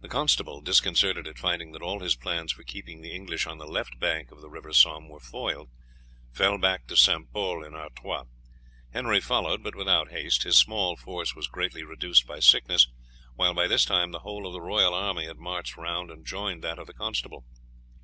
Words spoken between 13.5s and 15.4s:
by this time the whole of the royal army had